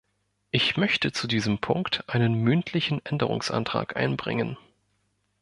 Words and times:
Ich 0.49 0.77
möchte 0.77 1.11
zu 1.11 1.27
diesem 1.27 1.59
Punkt 1.59 2.03
einen 2.09 2.33
mündlichen 2.33 3.05
Änderungsantrag 3.05 3.95
einbringen. 3.97 4.57